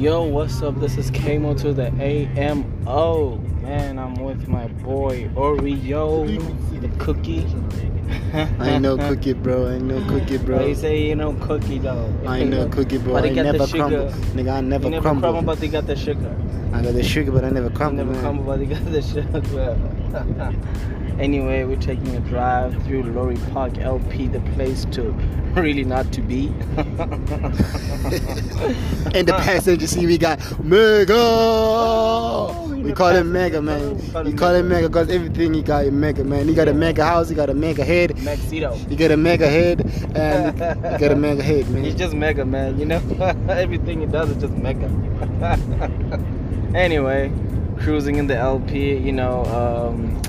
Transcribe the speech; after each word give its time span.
Yo, 0.00 0.22
what's 0.22 0.62
up? 0.62 0.80
This 0.80 0.96
is 0.96 1.10
Kamo 1.10 1.52
to 1.56 1.74
the 1.74 1.88
AMO. 2.00 3.49
Man, 3.70 4.00
I'm 4.00 4.14
with 4.14 4.48
my 4.48 4.66
boy 4.82 5.28
Oreo, 5.36 6.26
the 6.80 6.88
cookie. 6.98 7.46
I 8.32 8.70
ain't 8.70 8.82
no 8.82 8.96
cookie, 8.96 9.32
bro. 9.32 9.68
I 9.68 9.74
ain't 9.74 9.84
no 9.84 10.04
cookie, 10.08 10.38
bro. 10.38 10.66
you 10.66 10.74
say 10.74 11.06
you 11.06 11.14
know 11.14 11.34
cookie 11.34 11.78
though? 11.78 12.12
I 12.26 12.38
ain't 12.38 12.50
no 12.50 12.68
cookie, 12.68 12.98
bro. 12.98 13.12
But 13.12 13.26
I 13.26 13.28
they 13.28 13.34
never 13.36 13.68
crumble. 13.68 14.08
Nigga, 14.34 14.54
I 14.54 14.60
never, 14.60 14.84
You 14.86 14.90
never 14.90 15.02
crumble. 15.02 15.20
crumble, 15.20 15.42
but 15.42 15.60
they 15.60 15.68
got 15.68 15.86
the 15.86 15.94
sugar. 15.94 16.36
I 16.72 16.82
got 16.82 16.94
the 16.94 17.04
sugar, 17.04 17.30
but 17.30 17.44
I 17.44 17.50
never 17.50 17.70
crumble, 17.70 17.98
never 17.98 18.10
man. 18.10 18.20
crumble, 18.20 18.42
but 18.42 18.58
they 18.58 18.66
got 18.66 18.84
the 18.90 19.02
sugar. 19.02 19.78
anyway, 21.20 21.62
we're 21.62 21.76
taking 21.76 22.16
a 22.16 22.20
drive 22.20 22.74
through 22.82 23.04
Lorry 23.04 23.38
Park 23.52 23.78
LP, 23.78 24.26
the 24.26 24.40
place 24.56 24.84
to 24.86 25.02
really 25.54 25.84
not 25.84 26.12
to 26.12 26.20
be. 26.22 26.46
In 29.16 29.26
the 29.26 29.34
passenger 29.38 29.86
seat, 29.86 30.06
we 30.06 30.18
got 30.18 30.40
Mega. 30.64 31.14
The 32.90 32.96
call 32.96 33.10
him 33.10 33.32
Mega, 33.32 33.62
man. 33.62 33.98
You 34.26 34.34
call 34.34 34.54
him 34.54 34.68
Mega 34.68 34.88
because 34.88 35.08
everything 35.10 35.54
he 35.54 35.62
got 35.62 35.84
is 35.84 35.92
Mega, 35.92 36.24
man. 36.24 36.46
He 36.48 36.54
got 36.54 36.68
a 36.68 36.74
Mega 36.74 37.04
house, 37.04 37.28
he 37.28 37.34
got 37.34 37.50
a 37.50 37.54
Mega 37.54 37.84
head, 37.84 38.10
Maxito. 38.16 38.76
he 38.88 38.96
got 38.96 39.10
a 39.10 39.16
Mega 39.16 39.48
head, 39.48 39.80
and 40.14 40.54
he 40.54 40.98
got 40.98 41.12
a 41.12 41.16
Mega 41.26 41.42
head, 41.42 41.68
man. 41.70 41.84
He's 41.84 41.94
just 41.94 42.14
mega, 42.14 42.44
man. 42.44 42.78
You 42.78 42.86
know, 42.86 42.98
everything 43.48 44.00
he 44.00 44.06
does 44.06 44.30
is 44.30 44.36
just 44.36 44.52
mega. 44.54 44.86
anyway, 46.74 47.32
cruising 47.78 48.16
in 48.16 48.26
the 48.26 48.36
LP. 48.36 48.96
You 48.96 49.12
know, 49.12 49.44
um, 49.46 50.20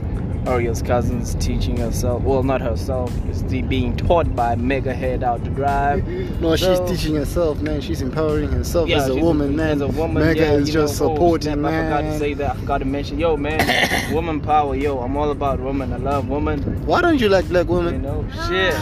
Oreo's 0.46 0.82
cousin's 0.82 1.36
teaching 1.36 1.78
herself. 1.78 2.24
Well, 2.24 2.42
not 2.42 2.62
herself. 2.62 3.14
It's 3.28 3.44
the 3.44 3.62
being 3.62 3.96
taught 3.96 4.36
by 4.36 4.56
Mega 4.56 4.94
Head 4.94 5.24
out 5.24 5.44
to 5.44 5.50
drive. 5.52 6.08
No, 6.42 6.56
she's 6.56 6.80
teaching 6.82 7.16
herself, 7.16 7.62
man. 7.62 7.82
She's 7.82 8.02
empowering 8.02 8.50
herself 8.52 8.90
Yeah, 8.90 8.98
as 8.98 9.10
a 9.10 9.16
woman, 9.16 9.56
man. 9.56 9.74
As 9.76 9.82
a 9.82 9.88
woman, 9.88 10.24
Mega 10.24 10.42
yeah, 10.42 10.52
is 10.54 10.72
just 10.74 11.00
know, 11.00 11.10
oh, 11.10 11.14
supporting, 11.14 11.54
snap, 11.54 11.72
I 11.72 11.84
forgot 11.84 12.02
to 12.02 12.18
say 12.20 12.34
that. 12.34 12.56
I 12.56 12.60
forgot 12.60 12.78
to 12.80 12.86
mention, 12.86 13.20
yo, 13.20 13.38
man, 13.38 14.14
woman 14.14 14.42
power, 14.42 14.76
yo. 14.76 15.00
I'm 15.00 15.16
all 15.16 15.30
about 15.30 15.60
woman. 15.60 15.94
I 15.94 15.98
love 15.98 16.28
woman. 16.28 16.62
Why 16.88 17.02
don't 17.02 17.20
you 17.22 17.30
like 17.30 17.48
black 17.48 17.68
You 17.68 17.74
women? 17.74 18.02
know, 18.02 18.26
shit. 18.48 18.74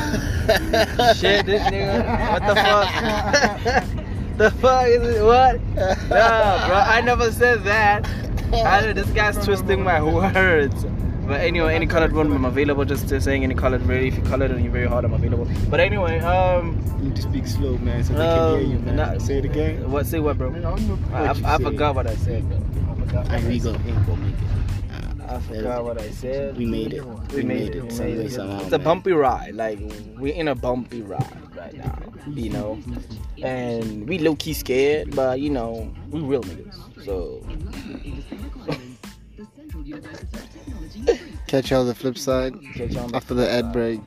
Shit, 1.18 1.46
this 1.46 1.62
nigga. 1.64 2.32
What 2.32 2.48
the 2.48 2.56
fuck? 2.56 4.38
the 4.38 4.52
fuck 4.52 4.88
is 4.88 5.18
it? 5.18 5.24
What? 5.24 5.60
Nah, 5.76 6.68
bro. 6.68 6.78
I 6.78 7.02
never 7.02 7.32
said 7.32 7.64
that. 7.66 8.10
I 8.54 8.82
know 8.82 8.94
this 8.94 9.10
guy's 9.12 9.44
twisting 9.46 9.84
my 9.84 10.02
words. 10.02 10.86
But 11.28 11.42
anyway, 11.42 11.76
any 11.76 11.86
colored 11.86 12.12
one, 12.14 12.32
I'm 12.32 12.46
available. 12.46 12.86
Just 12.86 13.08
saying 13.24 13.44
any 13.44 13.54
colored, 13.54 13.84
really. 13.84 14.08
If 14.08 14.18
you 14.18 14.24
colored 14.24 14.50
and 14.50 14.64
you're 14.64 14.74
very 14.74 14.88
hard, 14.88 15.06
I'm 15.06 15.14
available. 15.14 15.48
But 15.70 15.80
anyway, 15.80 16.20
um, 16.22 16.84
You 16.98 17.06
need 17.10 17.16
to 17.18 17.22
speak 17.22 17.46
slow, 17.46 17.78
man, 17.78 18.04
so 18.04 18.14
they 18.14 18.20
Um, 18.28 18.56
can 18.56 18.66
hear 18.66 18.74
you, 18.78 18.80
man. 18.84 18.96
nah. 18.96 19.18
Say 19.20 19.38
it 19.38 19.46
again. 19.46 19.92
what? 19.92 20.08
Say 20.08 20.20
what, 20.20 20.40
bro? 20.40 20.50
I, 21.14 21.26
I, 21.28 21.30
I 21.56 21.58
forgot 21.60 21.94
what 21.96 22.08
I 22.08 22.16
said, 22.16 22.48
bro. 22.50 22.58
I 22.58 22.96
forgot. 23.06 23.26
what 23.26 23.34
And 23.36 23.48
we 23.48 23.56
I 23.56 23.58
go, 23.60 23.72
said. 23.74 23.86
we 23.86 23.92
go 23.92 24.16
make 24.16 24.34
it. 24.34 25.09
I 25.30 25.40
forgot 25.42 25.84
what 25.84 26.02
I 26.02 26.10
said. 26.10 26.58
We 26.58 26.66
made 26.66 26.94
it. 26.94 27.06
We 27.34 27.44
made 27.44 27.76
it. 27.76 27.92
Some 27.92 28.08
We 28.08 28.16
made 28.16 28.26
it. 28.26 28.32
somehow, 28.32 28.62
It's 28.62 28.72
a 28.72 28.80
bumpy 28.80 29.12
ride. 29.12 29.54
Like 29.54 29.80
we're 30.18 30.34
in 30.34 30.48
a 30.48 30.56
bumpy 30.56 31.04
ride 31.04 31.56
right 31.56 31.74
now. 31.74 32.00
You 32.28 32.50
know, 32.50 32.80
and 33.44 34.10
we 34.10 34.18
low 34.18 34.36
key 34.36 34.54
scared, 34.54 35.16
but 35.16 35.40
you 35.40 35.52
know 35.52 35.94
we 36.10 36.22
real 36.22 36.42
niggas. 36.44 37.06
So 37.06 37.46
Catch 41.48 41.72
y'all 41.72 41.86
the 41.86 41.96
flip 41.96 42.18
side 42.18 42.54
catch 42.76 42.96
on 42.96 43.14
after 43.16 43.34
the 43.34 43.50
ad 43.50 43.72
break. 43.72 44.02